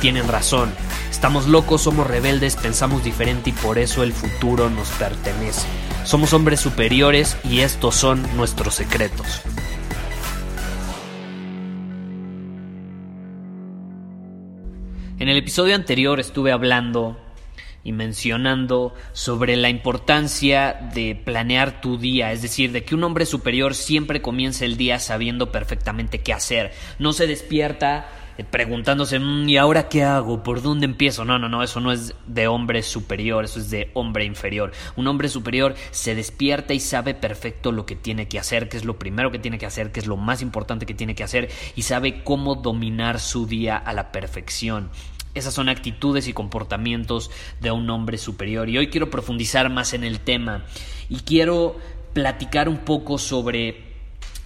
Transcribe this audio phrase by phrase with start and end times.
[0.00, 0.72] tienen razón.
[1.10, 5.66] Estamos locos, somos rebeldes, pensamos diferente y por eso el futuro nos pertenece.
[6.04, 9.42] Somos hombres superiores y estos son nuestros secretos.
[15.18, 17.18] En el episodio anterior estuve hablando
[17.82, 23.26] y mencionando sobre la importancia de planear tu día, es decir, de que un hombre
[23.26, 26.72] superior siempre comienza el día sabiendo perfectamente qué hacer.
[26.98, 28.08] No se despierta
[28.44, 30.42] preguntándose, mm, ¿y ahora qué hago?
[30.42, 31.24] ¿Por dónde empiezo?
[31.24, 34.72] No, no, no, eso no es de hombre superior, eso es de hombre inferior.
[34.96, 38.84] Un hombre superior se despierta y sabe perfecto lo que tiene que hacer, qué es
[38.84, 41.50] lo primero que tiene que hacer, qué es lo más importante que tiene que hacer
[41.74, 44.90] y sabe cómo dominar su día a la perfección.
[45.34, 47.30] Esas son actitudes y comportamientos
[47.60, 48.68] de un hombre superior.
[48.68, 50.64] Y hoy quiero profundizar más en el tema
[51.08, 51.76] y quiero
[52.12, 53.84] platicar un poco sobre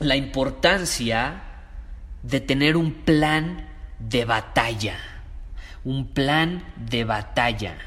[0.00, 1.44] la importancia
[2.22, 3.71] de tener un plan
[4.08, 4.96] de batalla.
[5.84, 7.78] Un plan de batalla.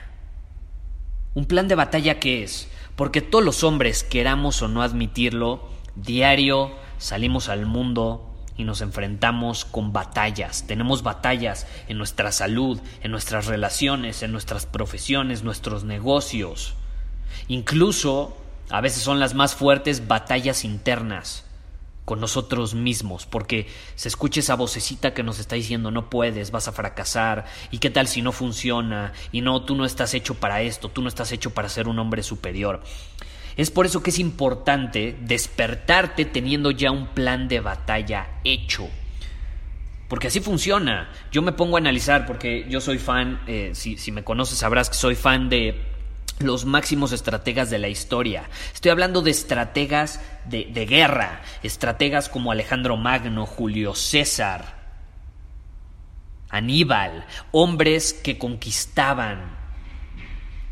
[1.33, 2.69] ¿Un plan de batalla qué es?
[2.95, 9.65] Porque todos los hombres, queramos o no admitirlo, diario salimos al mundo y nos enfrentamos
[9.65, 10.65] con batallas.
[10.65, 16.75] Tenemos batallas en nuestra salud, en nuestras relaciones, en nuestras profesiones, nuestros negocios.
[17.49, 18.37] Incluso,
[18.69, 21.44] a veces son las más fuertes, batallas internas
[22.05, 26.67] con nosotros mismos, porque se escucha esa vocecita que nos está diciendo no puedes, vas
[26.67, 30.61] a fracasar, y qué tal si no funciona, y no, tú no estás hecho para
[30.61, 32.81] esto, tú no estás hecho para ser un hombre superior.
[33.57, 38.87] Es por eso que es importante despertarte teniendo ya un plan de batalla hecho.
[40.09, 41.09] Porque así funciona.
[41.31, 44.89] Yo me pongo a analizar, porque yo soy fan, eh, si, si me conoces sabrás
[44.89, 45.94] que soy fan de
[46.39, 48.49] los máximos estrategas de la historia.
[48.73, 54.75] Estoy hablando de estrategas de, de, guerra, estrategas como Alejandro Magno, Julio César,
[56.49, 59.55] Aníbal, hombres que conquistaban.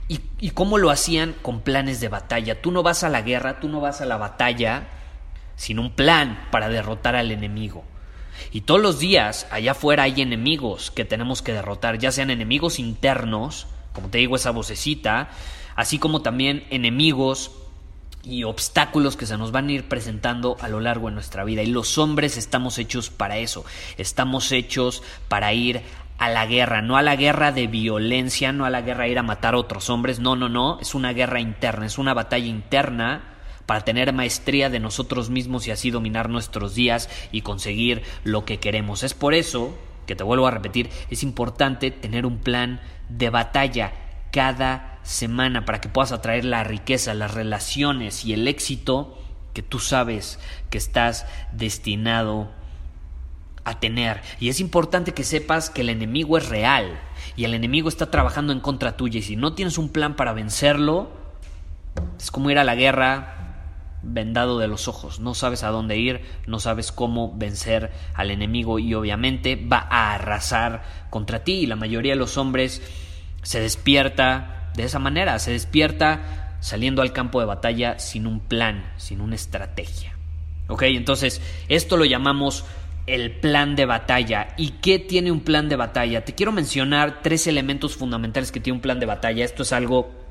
[0.08, 1.34] ¿Y, ¿Y cómo lo hacían?
[1.42, 2.62] Con planes de batalla.
[2.62, 4.88] Tú no vas a la guerra, tú no vas a la batalla
[5.56, 7.84] sin un plan para derrotar al enemigo.
[8.52, 12.80] Y todos los días allá afuera hay enemigos que tenemos que derrotar, ya sean enemigos
[12.80, 15.30] internos, como te digo, esa vocecita,
[15.76, 17.52] así como también enemigos
[18.24, 21.62] y obstáculos que se nos van a ir presentando a lo largo de nuestra vida.
[21.62, 23.66] Y los hombres estamos hechos para eso,
[23.98, 25.82] estamos hechos para ir
[26.18, 29.20] a la guerra, no a la guerra de violencia, no a la guerra de ir
[29.20, 32.48] a matar a otros hombres, no, no, no, es una guerra interna, es una batalla
[32.48, 33.24] interna
[33.66, 38.60] para tener maestría de nosotros mismos y así dominar nuestros días y conseguir lo que
[38.60, 39.04] queremos.
[39.04, 39.74] Es por eso
[40.06, 43.94] que te vuelvo a repetir, es importante tener un plan de batalla
[44.32, 49.18] cada semana para que puedas atraer la riqueza, las relaciones y el éxito
[49.54, 52.50] que tú sabes que estás destinado
[53.66, 54.22] a tener.
[54.40, 57.00] Y es importante que sepas que el enemigo es real
[57.36, 60.34] y el enemigo está trabajando en contra tuya y si no tienes un plan para
[60.34, 61.10] vencerlo,
[62.20, 63.43] es como ir a la guerra
[64.04, 68.78] vendado de los ojos, no sabes a dónde ir, no sabes cómo vencer al enemigo
[68.80, 72.82] y obviamente va a arrasar contra ti y la mayoría de los hombres
[73.42, 78.92] se despierta de esa manera, se despierta saliendo al campo de batalla sin un plan,
[78.98, 80.14] sin una estrategia.
[80.68, 80.84] ¿Ok?
[80.84, 82.66] Entonces, esto lo llamamos
[83.06, 84.54] el plan de batalla.
[84.58, 86.24] ¿Y qué tiene un plan de batalla?
[86.24, 89.44] Te quiero mencionar tres elementos fundamentales que tiene un plan de batalla.
[89.44, 90.23] Esto es algo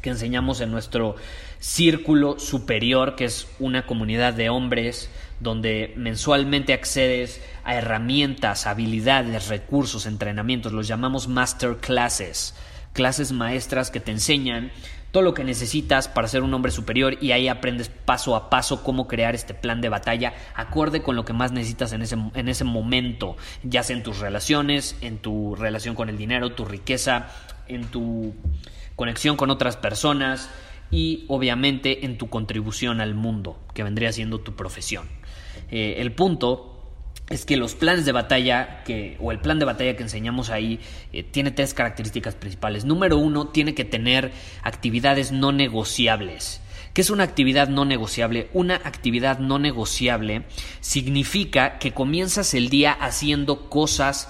[0.00, 1.16] que enseñamos en nuestro
[1.58, 5.10] círculo superior, que es una comunidad de hombres
[5.40, 12.54] donde mensualmente accedes a herramientas, habilidades, recursos, entrenamientos, los llamamos master classes,
[12.92, 14.70] clases maestras que te enseñan
[15.10, 18.84] todo lo que necesitas para ser un hombre superior y ahí aprendes paso a paso
[18.84, 22.48] cómo crear este plan de batalla acorde con lo que más necesitas en ese, en
[22.48, 27.28] ese momento, ya sea en tus relaciones, en tu relación con el dinero, tu riqueza,
[27.66, 28.34] en tu
[29.00, 30.50] conexión con otras personas
[30.90, 35.08] y obviamente en tu contribución al mundo, que vendría siendo tu profesión.
[35.70, 36.84] Eh, el punto
[37.30, 40.80] es que los planes de batalla que, o el plan de batalla que enseñamos ahí
[41.14, 42.84] eh, tiene tres características principales.
[42.84, 44.32] Número uno, tiene que tener
[44.62, 46.60] actividades no negociables.
[46.92, 48.50] ¿Qué es una actividad no negociable?
[48.52, 50.42] Una actividad no negociable
[50.80, 54.28] significa que comienzas el día haciendo cosas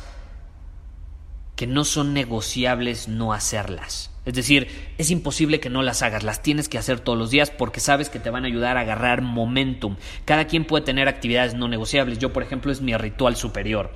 [1.60, 4.10] que no son negociables no hacerlas.
[4.24, 7.50] Es decir, es imposible que no las hagas, las tienes que hacer todos los días
[7.50, 9.96] porque sabes que te van a ayudar a agarrar momentum.
[10.24, 12.18] Cada quien puede tener actividades no negociables.
[12.18, 13.92] Yo, por ejemplo, es mi ritual superior.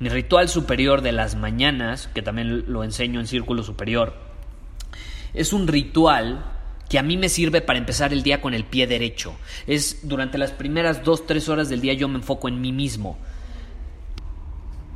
[0.00, 4.16] Mi ritual superior de las mañanas, que también lo enseño en Círculo Superior,
[5.32, 6.44] es un ritual
[6.88, 9.36] que a mí me sirve para empezar el día con el pie derecho.
[9.68, 13.16] Es durante las primeras dos, tres horas del día yo me enfoco en mí mismo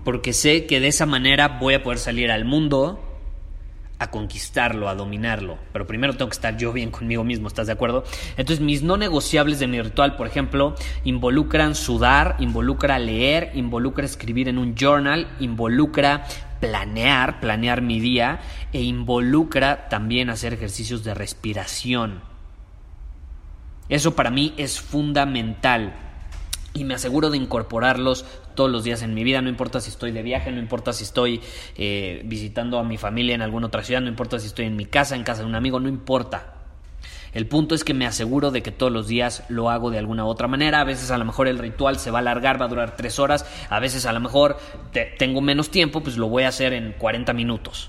[0.05, 3.07] porque sé que de esa manera voy a poder salir al mundo
[4.01, 5.59] a conquistarlo, a dominarlo.
[5.75, 8.03] Pero primero tengo que estar yo bien conmigo mismo, ¿estás de acuerdo?
[8.39, 10.75] Entonces mis no negociables de mi ritual, por ejemplo,
[11.05, 16.25] involucran sudar, involucra leer, involucra escribir en un journal, involucra
[16.61, 18.41] planear, planear mi día
[18.73, 22.23] e involucra también hacer ejercicios de respiración.
[23.91, 25.93] Eso para mí es fundamental
[26.73, 28.25] y me aseguro de incorporarlos
[28.61, 31.05] todos los días en mi vida, no importa si estoy de viaje, no importa si
[31.05, 31.41] estoy
[31.79, 34.85] eh, visitando a mi familia en alguna otra ciudad, no importa si estoy en mi
[34.85, 36.57] casa, en casa de un amigo, no importa.
[37.33, 40.27] El punto es que me aseguro de que todos los días lo hago de alguna
[40.27, 40.83] u otra manera.
[40.83, 43.19] A veces a lo mejor el ritual se va a alargar, va a durar tres
[43.19, 43.47] horas.
[43.71, 44.59] A veces a lo mejor
[45.19, 47.89] tengo menos tiempo, pues lo voy a hacer en 40 minutos.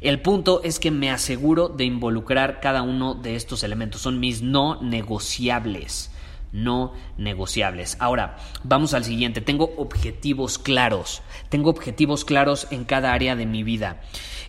[0.00, 4.02] El punto es que me aseguro de involucrar cada uno de estos elementos.
[4.02, 6.12] Son mis no negociables
[6.54, 7.96] no negociables.
[8.00, 9.42] Ahora, vamos al siguiente.
[9.42, 11.20] Tengo objetivos claros.
[11.50, 14.00] Tengo objetivos claros en cada área de mi vida.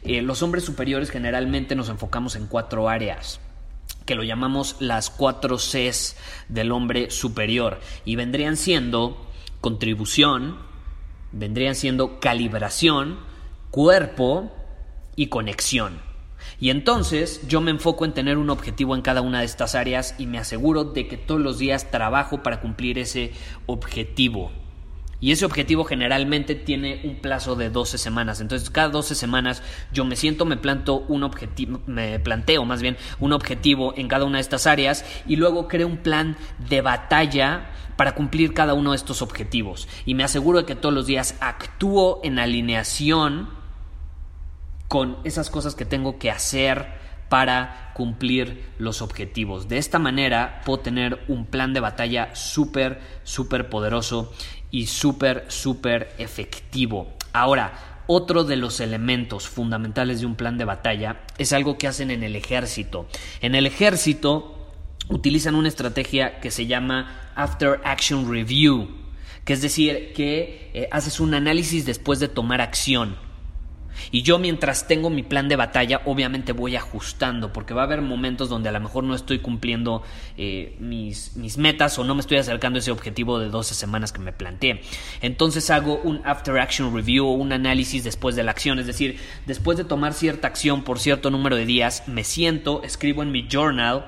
[0.03, 3.41] Eh, los hombres superiores generalmente nos enfocamos en cuatro áreas
[4.05, 6.15] que lo llamamos las cuatro Cs
[6.47, 9.25] del hombre superior y vendrían siendo
[9.61, 10.57] contribución,
[11.31, 13.17] vendrían siendo calibración,
[13.71, 14.51] cuerpo
[15.15, 16.04] y conexión.
[16.59, 20.15] Y entonces yo me enfoco en tener un objetivo en cada una de estas áreas
[20.17, 23.31] y me aseguro de que todos los días trabajo para cumplir ese
[23.65, 24.51] objetivo.
[25.21, 28.41] Y ese objetivo generalmente tiene un plazo de 12 semanas.
[28.41, 32.97] Entonces, cada 12 semanas yo me siento, me planto un objetivo, me planteo más bien
[33.19, 36.37] un objetivo en cada una de estas áreas y luego creo un plan
[36.69, 39.87] de batalla para cumplir cada uno de estos objetivos.
[40.05, 43.49] Y me aseguro de que todos los días actúo en alineación
[44.95, 46.85] con esas cosas que tengo que hacer
[47.27, 49.67] para cumplir los objetivos.
[49.67, 54.31] De esta manera puedo tener un plan de batalla súper, súper poderoso
[54.71, 57.13] y súper, súper efectivo.
[57.33, 62.09] Ahora, otro de los elementos fundamentales de un plan de batalla es algo que hacen
[62.09, 63.05] en el ejército.
[63.41, 64.71] En el ejército
[65.09, 68.87] utilizan una estrategia que se llama After Action Review,
[69.43, 73.24] que es decir, que eh, haces un análisis después de tomar acción.
[74.11, 78.01] Y yo mientras tengo mi plan de batalla, obviamente voy ajustando, porque va a haber
[78.01, 80.03] momentos donde a lo mejor no estoy cumpliendo
[80.37, 84.11] eh, mis, mis, metas o no me estoy acercando a ese objetivo de 12 semanas
[84.11, 84.81] que me planteé.
[85.21, 89.19] Entonces hago un after action review o un análisis después de la acción, es decir,
[89.45, 93.47] después de tomar cierta acción por cierto número de días, me siento, escribo en mi
[93.49, 94.05] journal,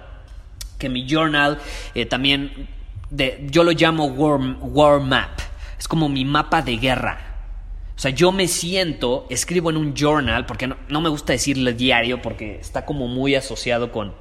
[0.77, 1.59] que mi journal
[1.95, 2.67] eh, también,
[3.49, 5.39] yo lo llamo war, war map,
[5.79, 7.26] es como mi mapa de guerra
[7.97, 12.21] o sea, yo me siento, escribo en un journal, porque no, me gusta decirle diario,
[12.21, 14.13] porque está como muy asociado con,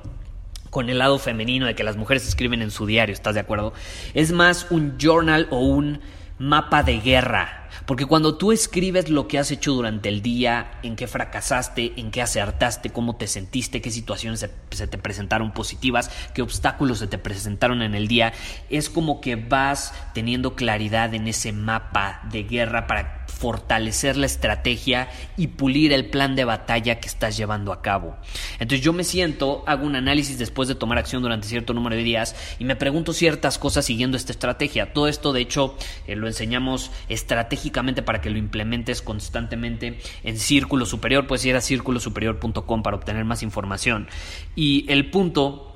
[0.70, 3.74] con el lado femenino de que las mujeres escriben en su diario, ¿estás de acuerdo?
[4.14, 6.00] Es más un journal o un
[6.38, 10.96] mapa de guerra porque cuando tú escribes lo que has hecho durante el día, en
[10.96, 14.40] qué fracasaste, en qué acertaste, cómo te sentiste, qué situaciones
[14.70, 18.32] se, te presentaron positivas, qué obstáculos se te presentaron en el día,
[18.70, 25.08] es como que vas teniendo claridad en ese mapa de guerra para fortalecer la estrategia
[25.36, 28.16] y pulir el plan de batalla que estás llevando a cabo.
[28.58, 32.02] Entonces yo me siento, hago un análisis después de tomar acción durante cierto número de
[32.02, 34.92] días y me pregunto ciertas cosas siguiendo esta estrategia.
[34.92, 40.86] Todo esto de hecho eh, lo enseñamos estratégicamente para que lo implementes constantemente en Círculo
[40.86, 41.26] Superior.
[41.26, 44.08] Puedes ir a círculosuperior.com para obtener más información.
[44.54, 45.75] Y el punto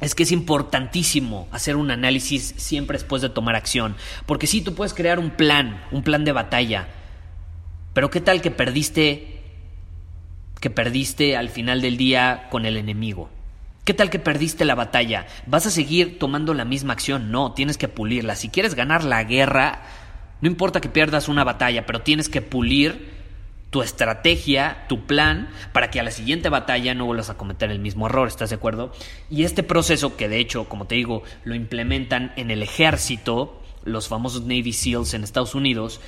[0.00, 3.96] es que es importantísimo hacer un análisis siempre después de tomar acción.
[4.26, 6.88] Porque si tú puedes crear un plan, un plan de batalla.
[7.92, 9.36] Pero ¿qué tal que perdiste
[10.60, 13.30] que perdiste al final del día con el enemigo?
[13.84, 15.26] ¿Qué tal que perdiste la batalla?
[15.46, 17.30] ¿Vas a seguir tomando la misma acción?
[17.30, 18.36] No, tienes que pulirla.
[18.36, 19.82] Si quieres ganar la guerra,
[20.40, 23.19] no importa que pierdas una batalla, pero tienes que pulir
[23.70, 27.78] tu estrategia, tu plan, para que a la siguiente batalla no vuelvas a cometer el
[27.78, 28.92] mismo error, ¿estás de acuerdo?
[29.30, 34.08] Y este proceso, que de hecho, como te digo, lo implementan en el ejército, los
[34.08, 36.00] famosos Navy SEALs en Estados Unidos,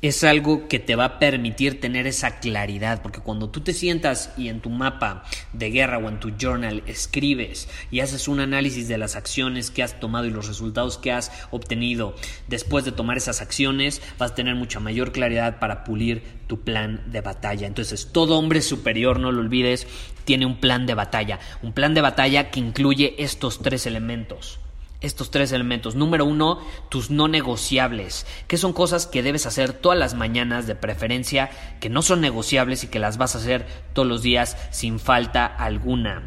[0.00, 4.32] es algo que te va a permitir tener esa claridad, porque cuando tú te sientas
[4.36, 8.86] y en tu mapa de guerra o en tu journal escribes y haces un análisis
[8.86, 12.14] de las acciones que has tomado y los resultados que has obtenido
[12.46, 17.02] después de tomar esas acciones, vas a tener mucha mayor claridad para pulir tu plan
[17.06, 17.66] de batalla.
[17.66, 19.88] Entonces, todo hombre superior, no lo olvides,
[20.24, 24.60] tiene un plan de batalla, un plan de batalla que incluye estos tres elementos
[25.00, 25.94] estos tres elementos.
[25.94, 30.74] Número uno, tus no negociables, que son cosas que debes hacer todas las mañanas de
[30.74, 31.50] preferencia,
[31.80, 35.46] que no son negociables y que las vas a hacer todos los días sin falta
[35.46, 36.22] alguna.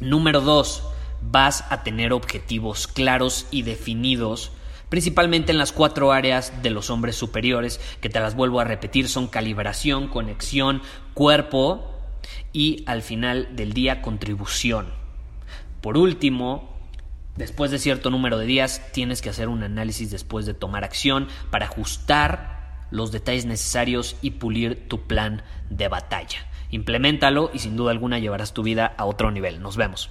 [0.00, 0.82] Número dos,
[1.22, 4.52] vas a tener objetivos claros y definidos
[4.90, 9.08] principalmente en las cuatro áreas de los hombres superiores, que te las vuelvo a repetir,
[9.08, 10.82] son calibración, conexión,
[11.14, 11.94] cuerpo
[12.52, 14.88] y al final del día contribución.
[15.80, 16.79] Por último,
[17.40, 21.26] Después de cierto número de días tienes que hacer un análisis después de tomar acción
[21.50, 26.40] para ajustar los detalles necesarios y pulir tu plan de batalla.
[26.70, 29.62] Implementalo y sin duda alguna llevarás tu vida a otro nivel.
[29.62, 30.10] Nos vemos.